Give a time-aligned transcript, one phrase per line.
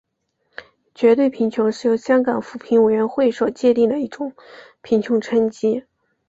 [0.95, 4.33] 绝对贫穷是由香港扶贫委员会所界定的一种
[4.81, 5.83] 贫穷层级。